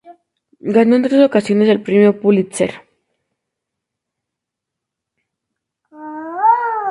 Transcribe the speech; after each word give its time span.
Ganó 0.75 0.95
en 0.95 1.03
tres 1.03 1.23
ocasiones 1.23 1.69
el 1.69 1.83
Premio 1.83 2.19
Pulitzer. 2.19 2.71